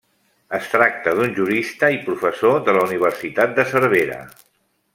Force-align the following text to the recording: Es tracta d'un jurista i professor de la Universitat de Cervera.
Es 0.59 0.69
tracta 0.69 1.13
d'un 1.19 1.35
jurista 1.35 1.91
i 1.97 2.01
professor 2.07 2.57
de 2.71 2.75
la 2.79 2.87
Universitat 2.89 3.55
de 3.61 3.67
Cervera. 3.75 4.19